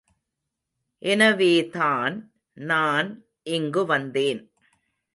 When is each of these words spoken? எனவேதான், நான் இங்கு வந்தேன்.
எனவேதான், 1.01 2.31
நான் 2.53 3.25
இங்கு 3.43 3.85
வந்தேன். 3.85 4.51